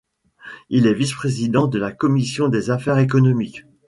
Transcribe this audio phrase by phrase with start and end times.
[0.71, 3.65] Il est vice-président de la Commission des affaires économiques.